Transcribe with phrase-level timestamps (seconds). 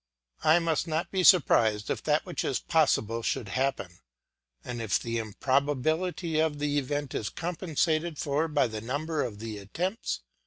[0.43, 3.99] I must not be surprised if that which is possible should happen,
[4.63, 9.59] and if the improbability of the event is compensated for by the number of the
[9.59, 10.21] attempts.